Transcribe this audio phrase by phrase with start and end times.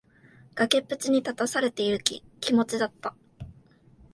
[0.55, 2.23] 崖っぷちに立たされている気
[2.55, 3.13] 持ちだった。